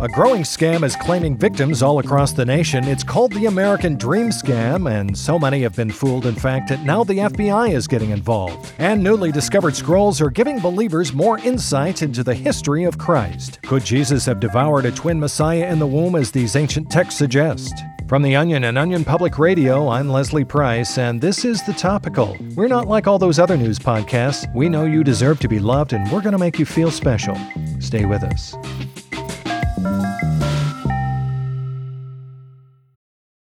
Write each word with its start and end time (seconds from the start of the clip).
A 0.00 0.08
growing 0.08 0.44
scam 0.44 0.82
is 0.82 0.96
claiming 0.96 1.36
victims 1.36 1.82
all 1.82 1.98
across 1.98 2.32
the 2.32 2.46
nation. 2.46 2.84
It's 2.84 3.04
called 3.04 3.34
the 3.34 3.44
American 3.44 3.96
Dream 3.96 4.30
Scam, 4.30 4.90
and 4.90 5.14
so 5.14 5.38
many 5.38 5.60
have 5.60 5.76
been 5.76 5.90
fooled, 5.90 6.24
in 6.24 6.34
fact, 6.34 6.70
that 6.70 6.86
now 6.86 7.04
the 7.04 7.18
FBI 7.18 7.74
is 7.74 7.86
getting 7.86 8.08
involved. 8.08 8.72
And 8.78 9.04
newly 9.04 9.30
discovered 9.30 9.76
scrolls 9.76 10.22
are 10.22 10.30
giving 10.30 10.58
believers 10.58 11.12
more 11.12 11.38
insight 11.40 12.00
into 12.00 12.24
the 12.24 12.34
history 12.34 12.84
of 12.84 12.96
Christ. 12.96 13.60
Could 13.60 13.84
Jesus 13.84 14.24
have 14.24 14.40
devoured 14.40 14.86
a 14.86 14.90
twin 14.90 15.20
Messiah 15.20 15.70
in 15.70 15.78
the 15.78 15.86
womb, 15.86 16.14
as 16.14 16.30
these 16.30 16.56
ancient 16.56 16.90
texts 16.90 17.18
suggest? 17.18 17.74
From 18.08 18.22
The 18.22 18.36
Onion 18.36 18.64
and 18.64 18.78
Onion 18.78 19.04
Public 19.04 19.38
Radio, 19.38 19.86
I'm 19.86 20.08
Leslie 20.08 20.46
Price, 20.46 20.96
and 20.96 21.20
this 21.20 21.44
is 21.44 21.62
The 21.62 21.74
Topical. 21.74 22.38
We're 22.56 22.68
not 22.68 22.88
like 22.88 23.06
all 23.06 23.18
those 23.18 23.38
other 23.38 23.58
news 23.58 23.78
podcasts. 23.78 24.50
We 24.54 24.70
know 24.70 24.86
you 24.86 25.04
deserve 25.04 25.40
to 25.40 25.48
be 25.48 25.58
loved, 25.58 25.92
and 25.92 26.10
we're 26.10 26.22
going 26.22 26.32
to 26.32 26.38
make 26.38 26.58
you 26.58 26.64
feel 26.64 26.90
special. 26.90 27.36
Stay 27.80 28.06
with 28.06 28.22
us. 28.22 28.56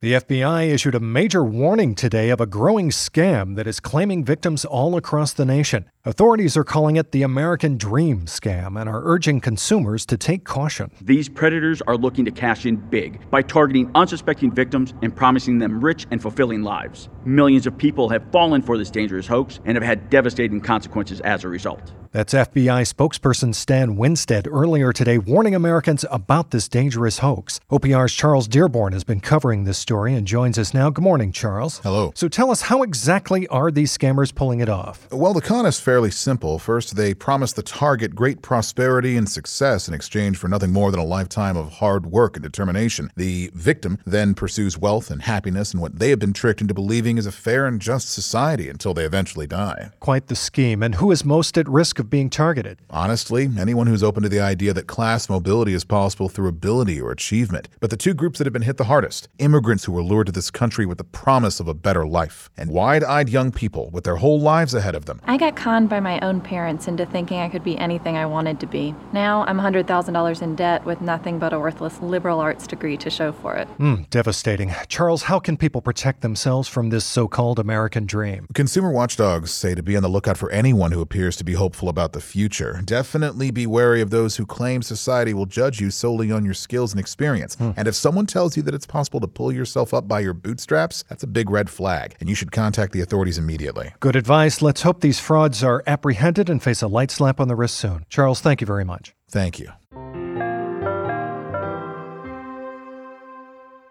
The 0.00 0.12
FBI 0.12 0.68
issued 0.68 0.94
a 0.94 1.00
major 1.00 1.42
warning 1.42 1.96
today 1.96 2.30
of 2.30 2.40
a 2.40 2.46
growing 2.46 2.90
scam 2.90 3.56
that 3.56 3.66
is 3.66 3.80
claiming 3.80 4.24
victims 4.24 4.64
all 4.64 4.94
across 4.94 5.32
the 5.32 5.44
nation. 5.44 5.86
Authorities 6.04 6.56
are 6.56 6.62
calling 6.62 6.94
it 6.94 7.10
the 7.10 7.24
American 7.24 7.76
Dream 7.76 8.26
Scam 8.26 8.80
and 8.80 8.88
are 8.88 9.02
urging 9.04 9.40
consumers 9.40 10.06
to 10.06 10.16
take 10.16 10.44
caution. 10.44 10.92
These 11.00 11.28
predators 11.28 11.82
are 11.82 11.96
looking 11.96 12.24
to 12.26 12.30
cash 12.30 12.64
in 12.64 12.76
big 12.76 13.28
by 13.28 13.42
targeting 13.42 13.90
unsuspecting 13.96 14.52
victims 14.52 14.94
and 15.02 15.16
promising 15.16 15.58
them 15.58 15.84
rich 15.84 16.06
and 16.12 16.22
fulfilling 16.22 16.62
lives. 16.62 17.08
Millions 17.24 17.66
of 17.66 17.76
people 17.76 18.08
have 18.08 18.22
fallen 18.30 18.62
for 18.62 18.78
this 18.78 18.92
dangerous 18.92 19.26
hoax 19.26 19.58
and 19.64 19.76
have 19.76 19.82
had 19.82 20.10
devastating 20.10 20.60
consequences 20.60 21.20
as 21.22 21.42
a 21.42 21.48
result. 21.48 21.92
That's 22.10 22.32
FBI 22.32 22.90
spokesperson 22.90 23.54
Stan 23.54 23.96
Winstead 23.96 24.48
earlier 24.48 24.94
today 24.94 25.18
warning 25.18 25.54
Americans 25.54 26.06
about 26.10 26.52
this 26.52 26.66
dangerous 26.66 27.18
hoax. 27.18 27.60
OPR's 27.70 28.14
Charles 28.14 28.48
Dearborn 28.48 28.94
has 28.94 29.04
been 29.04 29.20
covering 29.20 29.64
this 29.64 29.76
story 29.76 30.14
and 30.14 30.26
joins 30.26 30.58
us 30.58 30.72
now. 30.72 30.88
Good 30.88 31.04
morning, 31.04 31.32
Charles. 31.32 31.80
Hello. 31.80 32.12
So 32.14 32.26
tell 32.26 32.50
us, 32.50 32.62
how 32.62 32.82
exactly 32.82 33.46
are 33.48 33.70
these 33.70 33.96
scammers 33.96 34.34
pulling 34.34 34.60
it 34.60 34.70
off? 34.70 35.06
Well, 35.12 35.34
the 35.34 35.42
con 35.42 35.66
is 35.66 35.80
fairly 35.80 36.10
simple. 36.10 36.58
First, 36.58 36.96
they 36.96 37.12
promise 37.12 37.52
the 37.52 37.62
target 37.62 38.14
great 38.14 38.40
prosperity 38.40 39.14
and 39.18 39.28
success 39.28 39.86
in 39.86 39.92
exchange 39.92 40.38
for 40.38 40.48
nothing 40.48 40.72
more 40.72 40.90
than 40.90 41.00
a 41.00 41.04
lifetime 41.04 41.58
of 41.58 41.72
hard 41.72 42.06
work 42.06 42.36
and 42.36 42.42
determination. 42.42 43.10
The 43.16 43.50
victim 43.52 43.98
then 44.06 44.32
pursues 44.32 44.78
wealth 44.78 45.10
and 45.10 45.20
happiness 45.20 45.74
in 45.74 45.80
what 45.80 45.98
they 45.98 46.08
have 46.08 46.18
been 46.18 46.32
tricked 46.32 46.62
into 46.62 46.72
believing 46.72 47.18
is 47.18 47.26
a 47.26 47.32
fair 47.32 47.66
and 47.66 47.82
just 47.82 48.10
society 48.10 48.70
until 48.70 48.94
they 48.94 49.04
eventually 49.04 49.46
die. 49.46 49.90
Quite 50.00 50.28
the 50.28 50.36
scheme. 50.36 50.82
And 50.82 50.94
who 50.94 51.10
is 51.10 51.22
most 51.22 51.58
at 51.58 51.68
risk 51.68 51.97
of 51.98 52.10
being 52.10 52.30
targeted? 52.30 52.78
Honestly, 52.90 53.48
anyone 53.58 53.86
who's 53.86 54.02
open 54.02 54.22
to 54.22 54.28
the 54.28 54.40
idea 54.40 54.72
that 54.72 54.86
class 54.86 55.28
mobility 55.28 55.72
is 55.72 55.84
possible 55.84 56.28
through 56.28 56.48
ability 56.48 57.00
or 57.00 57.10
achievement. 57.10 57.68
But 57.80 57.90
the 57.90 57.96
two 57.96 58.14
groups 58.14 58.38
that 58.38 58.46
have 58.46 58.52
been 58.52 58.62
hit 58.62 58.76
the 58.76 58.84
hardest 58.84 59.28
immigrants 59.38 59.84
who 59.84 59.92
were 59.92 60.02
lured 60.02 60.26
to 60.26 60.32
this 60.32 60.50
country 60.50 60.86
with 60.86 60.98
the 60.98 61.04
promise 61.04 61.60
of 61.60 61.68
a 61.68 61.74
better 61.74 62.06
life, 62.06 62.50
and 62.56 62.70
wide 62.70 63.04
eyed 63.04 63.28
young 63.28 63.52
people 63.52 63.90
with 63.90 64.04
their 64.04 64.16
whole 64.16 64.40
lives 64.40 64.74
ahead 64.74 64.94
of 64.94 65.06
them. 65.06 65.20
I 65.24 65.36
got 65.36 65.56
conned 65.56 65.88
by 65.88 66.00
my 66.00 66.20
own 66.20 66.40
parents 66.40 66.88
into 66.88 67.06
thinking 67.06 67.40
I 67.40 67.48
could 67.48 67.64
be 67.64 67.76
anything 67.78 68.16
I 68.16 68.26
wanted 68.26 68.60
to 68.60 68.66
be. 68.66 68.94
Now 69.12 69.44
I'm 69.46 69.58
$100,000 69.58 70.42
in 70.42 70.56
debt 70.56 70.84
with 70.84 71.00
nothing 71.00 71.38
but 71.38 71.52
a 71.52 71.58
worthless 71.58 72.00
liberal 72.00 72.40
arts 72.40 72.66
degree 72.66 72.96
to 72.98 73.10
show 73.10 73.32
for 73.32 73.56
it. 73.56 73.68
Hmm, 73.68 74.02
devastating. 74.10 74.74
Charles, 74.88 75.22
how 75.24 75.38
can 75.38 75.56
people 75.56 75.80
protect 75.80 76.20
themselves 76.20 76.68
from 76.68 76.90
this 76.90 77.04
so 77.04 77.28
called 77.28 77.58
American 77.58 78.06
dream? 78.06 78.46
Consumer 78.54 78.90
watchdogs 78.90 79.50
say 79.50 79.74
to 79.74 79.82
be 79.82 79.96
on 79.96 80.02
the 80.02 80.08
lookout 80.08 80.36
for 80.36 80.50
anyone 80.50 80.92
who 80.92 81.00
appears 81.00 81.36
to 81.36 81.44
be 81.44 81.54
hopeful 81.54 81.87
about 81.88 82.12
the 82.12 82.20
future. 82.20 82.80
Definitely 82.84 83.50
be 83.50 83.66
wary 83.66 84.00
of 84.00 84.10
those 84.10 84.36
who 84.36 84.46
claim 84.46 84.82
society 84.82 85.34
will 85.34 85.46
judge 85.46 85.80
you 85.80 85.90
solely 85.90 86.30
on 86.30 86.44
your 86.44 86.54
skills 86.54 86.92
and 86.92 87.00
experience. 87.00 87.54
Hmm. 87.56 87.70
And 87.76 87.88
if 87.88 87.94
someone 87.94 88.26
tells 88.26 88.56
you 88.56 88.62
that 88.64 88.74
it's 88.74 88.86
possible 88.86 89.20
to 89.20 89.28
pull 89.28 89.52
yourself 89.52 89.92
up 89.94 90.08
by 90.08 90.20
your 90.20 90.34
bootstraps, 90.34 91.04
that's 91.08 91.22
a 91.22 91.26
big 91.26 91.50
red 91.50 91.70
flag, 91.70 92.16
and 92.20 92.28
you 92.28 92.34
should 92.34 92.52
contact 92.52 92.92
the 92.92 93.00
authorities 93.00 93.38
immediately. 93.38 93.92
Good 94.00 94.16
advice. 94.16 94.62
Let's 94.62 94.82
hope 94.82 95.00
these 95.00 95.20
frauds 95.20 95.62
are 95.64 95.82
apprehended 95.86 96.50
and 96.50 96.62
face 96.62 96.82
a 96.82 96.88
light 96.88 97.10
slap 97.10 97.40
on 97.40 97.48
the 97.48 97.56
wrist 97.56 97.76
soon. 97.76 98.04
Charles, 98.08 98.40
thank 98.40 98.60
you 98.60 98.66
very 98.66 98.84
much. 98.84 99.14
Thank 99.30 99.58
you. 99.58 99.70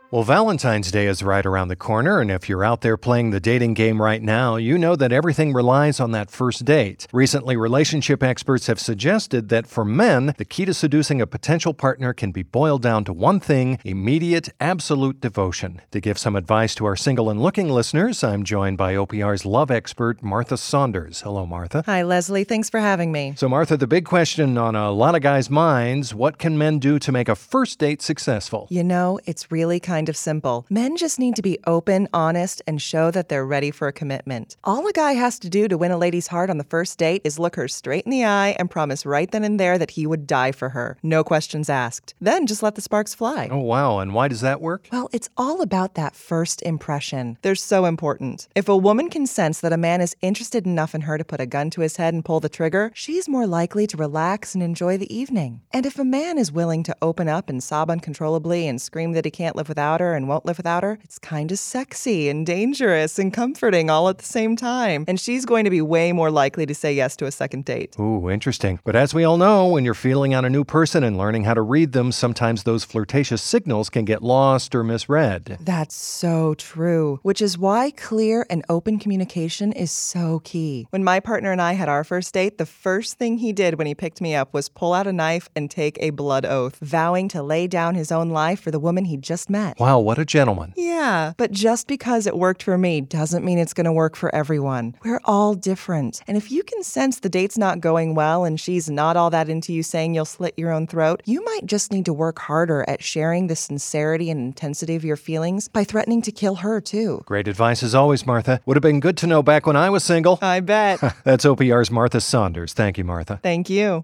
Well, 0.09 0.23
Valentine's 0.23 0.89
Day 0.89 1.05
is 1.07 1.21
right 1.21 1.45
around 1.45 1.67
the 1.67 1.75
corner, 1.75 2.21
and 2.21 2.31
if 2.31 2.47
you're 2.47 2.63
out 2.63 2.79
there 2.79 2.95
playing 2.95 3.31
the 3.31 3.41
dating 3.41 3.73
game 3.73 4.01
right 4.01 4.21
now, 4.21 4.55
you 4.55 4.77
know 4.77 4.95
that 4.95 5.11
everything 5.11 5.51
relies 5.51 5.99
on 5.99 6.11
that 6.11 6.31
first 6.31 6.63
date. 6.63 7.07
Recently, 7.11 7.57
relationship 7.57 8.23
experts 8.23 8.67
have 8.67 8.79
suggested 8.79 9.49
that 9.49 9.67
for 9.67 9.83
men, 9.83 10.33
the 10.37 10.45
key 10.45 10.63
to 10.63 10.73
seducing 10.73 11.19
a 11.19 11.27
potential 11.27 11.73
partner 11.73 12.13
can 12.13 12.31
be 12.31 12.41
boiled 12.41 12.81
down 12.81 13.03
to 13.03 13.11
one 13.11 13.41
thing 13.41 13.79
immediate, 13.83 14.47
absolute 14.61 15.19
devotion. 15.19 15.81
To 15.91 15.99
give 15.99 16.17
some 16.17 16.37
advice 16.37 16.73
to 16.75 16.85
our 16.85 16.95
single 16.95 17.29
and 17.29 17.41
looking 17.41 17.67
listeners, 17.69 18.23
I'm 18.23 18.45
joined 18.45 18.77
by 18.77 18.95
OPR's 18.95 19.45
love 19.45 19.69
expert, 19.69 20.23
Martha 20.23 20.55
Saunders. 20.55 21.19
Hello, 21.23 21.45
Martha. 21.45 21.83
Hi, 21.85 22.03
Leslie. 22.03 22.45
Thanks 22.45 22.69
for 22.69 22.79
having 22.79 23.11
me. 23.11 23.33
So, 23.35 23.49
Martha, 23.49 23.75
the 23.75 23.87
big 23.87 24.05
question 24.05 24.57
on 24.57 24.73
a 24.73 24.89
lot 24.89 25.15
of 25.15 25.21
guys' 25.21 25.49
minds 25.49 26.15
what 26.15 26.37
can 26.37 26.57
men 26.57 26.79
do 26.79 26.97
to 26.97 27.11
make 27.11 27.27
a 27.27 27.35
first 27.35 27.77
date 27.77 28.01
successful? 28.01 28.67
You 28.69 28.85
know, 28.85 29.19
it's 29.25 29.51
really 29.51 29.81
kind 29.81 29.96
of 30.09 30.15
simple. 30.15 30.65
Men 30.69 30.95
just 30.95 31.19
need 31.19 31.35
to 31.35 31.41
be 31.41 31.57
open, 31.65 32.07
honest, 32.13 32.61
and 32.67 32.81
show 32.81 33.09
that 33.11 33.29
they're 33.29 33.45
ready 33.45 33.71
for 33.71 33.87
a 33.87 33.93
commitment. 33.93 34.55
All 34.63 34.87
a 34.87 34.93
guy 34.93 35.13
has 35.13 35.39
to 35.39 35.49
do 35.49 35.67
to 35.67 35.77
win 35.77 35.91
a 35.91 35.97
lady's 35.97 36.27
heart 36.27 36.49
on 36.49 36.57
the 36.57 36.63
first 36.63 36.99
date 36.99 37.21
is 37.23 37.39
look 37.39 37.55
her 37.55 37.67
straight 37.67 38.05
in 38.05 38.11
the 38.11 38.23
eye 38.23 38.55
and 38.59 38.69
promise 38.69 39.05
right 39.05 39.31
then 39.31 39.43
and 39.43 39.59
there 39.59 39.77
that 39.77 39.91
he 39.91 40.05
would 40.05 40.27
die 40.27 40.51
for 40.51 40.69
her. 40.69 40.97
No 41.01 41.23
questions 41.23 41.69
asked. 41.69 42.13
Then 42.21 42.45
just 42.45 42.61
let 42.61 42.75
the 42.75 42.81
sparks 42.81 43.15
fly. 43.15 43.47
Oh, 43.49 43.57
wow. 43.57 43.99
And 43.99 44.13
why 44.13 44.27
does 44.27 44.41
that 44.41 44.61
work? 44.61 44.87
Well, 44.91 45.09
it's 45.11 45.29
all 45.35 45.61
about 45.61 45.95
that 45.95 46.15
first 46.15 46.61
impression. 46.61 47.37
They're 47.41 47.55
so 47.55 47.85
important. 47.85 48.47
If 48.55 48.69
a 48.69 48.77
woman 48.77 49.09
can 49.09 49.25
sense 49.25 49.59
that 49.61 49.73
a 49.73 49.77
man 49.77 50.01
is 50.01 50.15
interested 50.21 50.65
enough 50.65 50.93
in 50.93 51.01
her 51.01 51.17
to 51.17 51.25
put 51.25 51.41
a 51.41 51.45
gun 51.45 51.69
to 51.71 51.81
his 51.81 51.97
head 51.97 52.13
and 52.13 52.23
pull 52.23 52.39
the 52.39 52.49
trigger, 52.49 52.91
she's 52.93 53.27
more 53.27 53.47
likely 53.47 53.87
to 53.87 53.97
relax 53.97 54.53
and 54.53 54.63
enjoy 54.63 54.97
the 54.97 55.13
evening. 55.15 55.61
And 55.71 55.85
if 55.85 55.97
a 55.97 56.05
man 56.05 56.37
is 56.37 56.51
willing 56.51 56.83
to 56.83 56.95
open 57.01 57.27
up 57.27 57.49
and 57.49 57.63
sob 57.63 57.89
uncontrollably 57.89 58.67
and 58.67 58.81
scream 58.81 59.13
that 59.13 59.25
he 59.25 59.31
can't 59.31 59.55
live 59.55 59.69
without 59.69 59.86
her 60.01 60.13
and 60.13 60.27
won't 60.27 60.45
live 60.45 60.57
without 60.57 60.83
her, 60.83 60.99
it's 61.03 61.17
kind 61.19 61.51
of 61.51 61.59
sexy 61.59 62.29
and 62.29 62.45
dangerous 62.45 63.17
and 63.17 63.33
comforting 63.33 63.89
all 63.89 64.09
at 64.09 64.17
the 64.17 64.25
same 64.25 64.55
time. 64.55 65.05
And 65.07 65.19
she's 65.19 65.45
going 65.45 65.63
to 65.63 65.69
be 65.69 65.81
way 65.81 66.11
more 66.11 66.29
likely 66.29 66.65
to 66.65 66.75
say 66.75 66.93
yes 66.93 67.15
to 67.17 67.25
a 67.25 67.31
second 67.31 67.65
date. 67.65 67.95
Ooh, 67.99 68.29
interesting. 68.29 68.79
But 68.83 68.95
as 68.95 69.13
we 69.13 69.23
all 69.23 69.37
know, 69.37 69.67
when 69.67 69.85
you're 69.85 69.93
feeling 69.93 70.35
on 70.35 70.45
a 70.45 70.49
new 70.49 70.63
person 70.63 71.03
and 71.03 71.17
learning 71.17 71.45
how 71.45 71.53
to 71.53 71.61
read 71.61 71.93
them, 71.93 72.11
sometimes 72.11 72.63
those 72.63 72.83
flirtatious 72.83 73.41
signals 73.41 73.89
can 73.89 74.05
get 74.05 74.21
lost 74.21 74.75
or 74.75 74.83
misread. 74.83 75.57
That's 75.59 75.95
so 75.95 76.53
true, 76.55 77.19
which 77.23 77.41
is 77.41 77.57
why 77.57 77.91
clear 77.91 78.45
and 78.49 78.65
open 78.69 78.99
communication 78.99 79.71
is 79.71 79.91
so 79.91 80.41
key. 80.43 80.87
When 80.89 81.03
my 81.03 81.19
partner 81.19 81.51
and 81.51 81.61
I 81.61 81.73
had 81.73 81.89
our 81.89 82.03
first 82.03 82.33
date, 82.33 82.57
the 82.57 82.65
first 82.65 83.17
thing 83.17 83.37
he 83.37 83.53
did 83.53 83.77
when 83.77 83.87
he 83.87 83.95
picked 83.95 84.21
me 84.21 84.35
up 84.35 84.53
was 84.53 84.69
pull 84.69 84.93
out 84.93 85.07
a 85.07 85.13
knife 85.13 85.49
and 85.55 85.69
take 85.69 85.97
a 85.99 86.09
blood 86.09 86.45
oath, 86.45 86.77
vowing 86.81 87.27
to 87.29 87.41
lay 87.43 87.67
down 87.67 87.95
his 87.95 88.11
own 88.11 88.29
life 88.29 88.59
for 88.59 88.71
the 88.71 88.79
woman 88.79 89.05
he 89.05 89.17
just 89.17 89.49
met. 89.49 89.76
Wow, 89.79 89.99
what 89.99 90.17
a 90.17 90.25
gentleman. 90.25 90.73
Yeah, 90.75 91.33
but 91.37 91.51
just 91.51 91.87
because 91.87 92.25
it 92.25 92.37
worked 92.37 92.63
for 92.63 92.77
me 92.77 93.01
doesn't 93.01 93.45
mean 93.45 93.59
it's 93.59 93.73
going 93.73 93.85
to 93.85 93.91
work 93.91 94.15
for 94.15 94.33
everyone. 94.33 94.95
We're 95.03 95.21
all 95.25 95.53
different. 95.53 96.21
And 96.27 96.35
if 96.35 96.51
you 96.51 96.63
can 96.63 96.81
sense 96.83 97.19
the 97.19 97.29
date's 97.29 97.57
not 97.57 97.79
going 97.79 98.15
well 98.15 98.43
and 98.43 98.59
she's 98.59 98.89
not 98.89 99.15
all 99.15 99.29
that 99.29 99.49
into 99.49 99.73
you 99.73 99.83
saying 99.83 100.15
you'll 100.15 100.25
slit 100.25 100.53
your 100.57 100.71
own 100.71 100.87
throat, 100.87 101.21
you 101.25 101.43
might 101.43 101.65
just 101.65 101.91
need 101.91 102.05
to 102.05 102.13
work 102.13 102.39
harder 102.39 102.85
at 102.87 103.03
sharing 103.03 103.47
the 103.47 103.55
sincerity 103.55 104.29
and 104.29 104.39
intensity 104.39 104.95
of 104.95 105.05
your 105.05 105.17
feelings 105.17 105.67
by 105.67 105.83
threatening 105.83 106.21
to 106.23 106.31
kill 106.31 106.55
her 106.55 106.81
too. 106.81 107.21
Great 107.25 107.47
advice 107.47 107.83
as 107.83 107.93
always, 107.93 108.25
Martha. 108.25 108.61
Would 108.65 108.77
have 108.77 108.81
been 108.81 108.99
good 108.99 109.17
to 109.17 109.27
know 109.27 109.43
back 109.43 109.67
when 109.67 109.75
I 109.75 109.89
was 109.89 110.03
single. 110.03 110.39
I 110.41 110.59
bet. 110.59 110.99
That's 111.23 111.45
OPR's 111.45 111.91
Martha 111.91 112.21
Saunders. 112.21 112.73
Thank 112.73 112.97
you, 112.97 113.03
Martha. 113.03 113.39
Thank 113.43 113.69
you. 113.69 114.03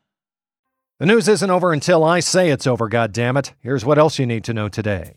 The 1.01 1.07
news 1.07 1.27
isn't 1.27 1.49
over 1.49 1.73
until 1.73 2.03
I 2.03 2.19
say 2.19 2.51
it's 2.51 2.67
over, 2.67 2.87
goddammit. 2.87 3.53
Here's 3.59 3.83
what 3.83 3.97
else 3.97 4.19
you 4.19 4.27
need 4.27 4.43
to 4.43 4.53
know 4.53 4.69
today. 4.69 5.15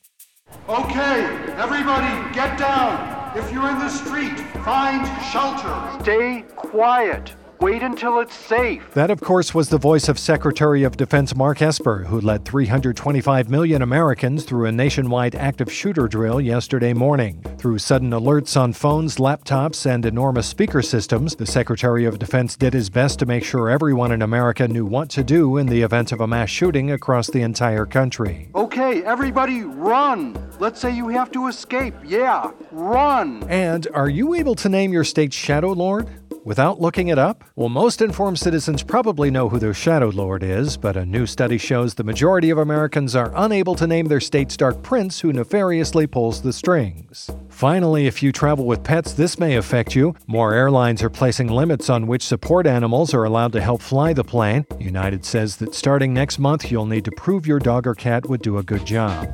Okay, 0.66 1.26
everybody, 1.58 2.34
get 2.34 2.58
down. 2.58 3.36
If 3.36 3.52
you're 3.52 3.68
in 3.68 3.78
the 3.78 3.90
street, 3.90 4.40
find 4.64 5.06
shelter. 5.30 6.02
Stay 6.02 6.46
quiet. 6.56 7.36
Wait 7.64 7.82
until 7.82 8.20
it's 8.20 8.34
safe. 8.34 8.92
That, 8.92 9.10
of 9.10 9.22
course, 9.22 9.54
was 9.54 9.70
the 9.70 9.78
voice 9.78 10.10
of 10.10 10.18
Secretary 10.18 10.82
of 10.82 10.98
Defense 10.98 11.34
Mark 11.34 11.62
Esper, 11.62 12.04
who 12.04 12.20
led 12.20 12.44
325 12.44 13.48
million 13.48 13.80
Americans 13.80 14.44
through 14.44 14.66
a 14.66 14.72
nationwide 14.72 15.34
active 15.34 15.72
shooter 15.72 16.06
drill 16.06 16.42
yesterday 16.42 16.92
morning. 16.92 17.42
Through 17.56 17.78
sudden 17.78 18.10
alerts 18.10 18.60
on 18.60 18.74
phones, 18.74 19.16
laptops, 19.16 19.86
and 19.86 20.04
enormous 20.04 20.46
speaker 20.46 20.82
systems, 20.82 21.36
the 21.36 21.46
Secretary 21.46 22.04
of 22.04 22.18
Defense 22.18 22.54
did 22.54 22.74
his 22.74 22.90
best 22.90 23.18
to 23.20 23.24
make 23.24 23.44
sure 23.44 23.70
everyone 23.70 24.12
in 24.12 24.20
America 24.20 24.68
knew 24.68 24.84
what 24.84 25.08
to 25.08 25.24
do 25.24 25.56
in 25.56 25.66
the 25.66 25.80
event 25.80 26.12
of 26.12 26.20
a 26.20 26.26
mass 26.26 26.50
shooting 26.50 26.90
across 26.90 27.28
the 27.28 27.40
entire 27.40 27.86
country. 27.86 28.50
Okay, 28.54 29.02
everybody, 29.04 29.62
run. 29.62 30.36
Let's 30.58 30.80
say 30.80 30.94
you 30.94 31.08
have 31.08 31.32
to 31.32 31.46
escape. 31.46 31.94
Yeah, 32.04 32.50
run. 32.70 33.42
And 33.48 33.88
are 33.94 34.10
you 34.10 34.34
able 34.34 34.54
to 34.56 34.68
name 34.68 34.92
your 34.92 35.04
state's 35.04 35.34
Shadow 35.34 35.72
Lord? 35.72 36.10
Without 36.44 36.80
looking 36.80 37.08
it 37.08 37.18
up? 37.18 37.44
Well, 37.56 37.68
most 37.68 38.00
informed 38.00 38.38
citizens 38.38 38.82
probably 38.82 39.30
know 39.30 39.48
who 39.48 39.58
their 39.58 39.74
shadow 39.74 40.10
lord 40.10 40.42
is, 40.42 40.76
but 40.76 40.96
a 40.96 41.04
new 41.04 41.26
study 41.26 41.58
shows 41.58 41.94
the 41.94 42.04
majority 42.04 42.50
of 42.50 42.58
Americans 42.58 43.16
are 43.16 43.32
unable 43.34 43.74
to 43.76 43.86
name 43.86 44.06
their 44.06 44.20
state's 44.20 44.56
dark 44.56 44.82
prince 44.82 45.20
who 45.20 45.32
nefariously 45.32 46.06
pulls 46.06 46.42
the 46.42 46.52
strings. 46.52 47.30
Finally, 47.48 48.06
if 48.06 48.22
you 48.22 48.32
travel 48.32 48.66
with 48.66 48.84
pets, 48.84 49.12
this 49.12 49.38
may 49.38 49.56
affect 49.56 49.94
you. 49.94 50.14
More 50.26 50.54
airlines 50.54 51.02
are 51.02 51.10
placing 51.10 51.48
limits 51.48 51.88
on 51.88 52.06
which 52.06 52.22
support 52.22 52.66
animals 52.66 53.14
are 53.14 53.24
allowed 53.24 53.52
to 53.52 53.60
help 53.60 53.80
fly 53.82 54.12
the 54.12 54.24
plane. 54.24 54.66
United 54.78 55.24
says 55.24 55.56
that 55.56 55.74
starting 55.74 56.12
next 56.12 56.38
month, 56.38 56.70
you'll 56.70 56.86
need 56.86 57.04
to 57.04 57.12
prove 57.12 57.46
your 57.46 57.58
dog 57.58 57.86
or 57.86 57.94
cat 57.94 58.28
would 58.28 58.42
do 58.42 58.58
a 58.58 58.62
good 58.62 58.84
job. 58.84 59.26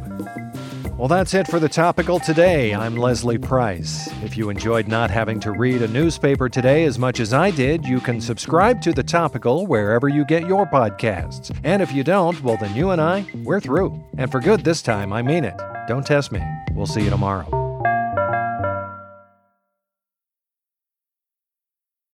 Well, 1.01 1.09
that's 1.09 1.33
it 1.33 1.49
for 1.49 1.59
the 1.59 1.67
topical 1.67 2.21
today. 2.21 2.75
I'm 2.75 2.95
Leslie 2.95 3.39
Price. 3.39 4.07
If 4.23 4.37
you 4.37 4.51
enjoyed 4.51 4.87
not 4.87 5.11
having 5.11 5.41
to 5.41 5.51
read 5.51 5.81
a 5.81 5.89
newspaper 5.89 6.51
today 6.51 6.85
as 6.85 6.99
much 6.99 7.21
as 7.21 7.33
I 7.33 7.51
did, 7.51 7.87
you 7.87 8.01
can 8.01 8.21
subscribe 8.21 8.83
to 8.83 8.93
the 8.93 9.03
topical 9.03 9.67
wherever 9.67 10.11
you 10.11 10.27
get 10.27 10.47
your 10.47 10.67
podcasts. 10.67 11.59
And 11.65 11.81
if 11.81 11.91
you 11.91 12.05
don't, 12.05 12.43
well, 12.43 12.59
then 12.59 12.77
you 12.77 12.91
and 12.91 13.01
I, 13.01 13.25
we're 13.45 13.61
through. 13.61 13.99
And 14.19 14.31
for 14.31 14.41
good 14.41 14.63
this 14.63 14.83
time, 14.83 15.11
I 15.11 15.23
mean 15.23 15.45
it. 15.45 15.59
Don't 15.89 16.07
test 16.07 16.33
me. 16.33 16.43
We'll 16.75 16.85
see 16.85 17.05
you 17.05 17.09
tomorrow. 17.09 17.60